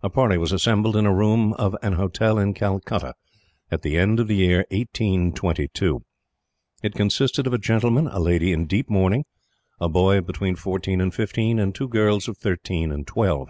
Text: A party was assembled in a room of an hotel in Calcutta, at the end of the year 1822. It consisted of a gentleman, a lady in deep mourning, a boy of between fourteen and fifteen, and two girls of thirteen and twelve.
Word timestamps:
A 0.00 0.08
party 0.08 0.38
was 0.38 0.52
assembled 0.52 0.94
in 0.94 1.06
a 1.06 1.12
room 1.12 1.54
of 1.54 1.74
an 1.82 1.94
hotel 1.94 2.38
in 2.38 2.54
Calcutta, 2.54 3.14
at 3.68 3.82
the 3.82 3.98
end 3.98 4.20
of 4.20 4.28
the 4.28 4.36
year 4.36 4.58
1822. 4.70 6.04
It 6.84 6.94
consisted 6.94 7.48
of 7.48 7.52
a 7.52 7.58
gentleman, 7.58 8.06
a 8.06 8.20
lady 8.20 8.52
in 8.52 8.66
deep 8.68 8.88
mourning, 8.88 9.24
a 9.80 9.88
boy 9.88 10.18
of 10.18 10.26
between 10.26 10.54
fourteen 10.54 11.00
and 11.00 11.12
fifteen, 11.12 11.58
and 11.58 11.74
two 11.74 11.88
girls 11.88 12.28
of 12.28 12.38
thirteen 12.38 12.92
and 12.92 13.08
twelve. 13.08 13.48